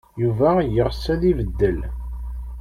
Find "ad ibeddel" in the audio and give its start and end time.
1.13-1.79